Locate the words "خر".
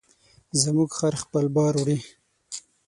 0.97-1.15